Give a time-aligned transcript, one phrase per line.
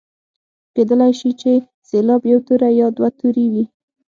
[0.73, 1.51] کیدلای شي چې
[1.87, 3.63] سېلاب یو توری یا دوه توري وي.